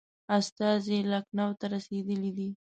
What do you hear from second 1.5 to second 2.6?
ته رسېدلی دی.